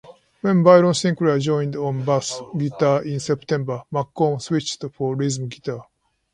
[0.41, 5.85] When Byron Sinclair joined on bass guitar in September, McComb switched to rhythm guitar.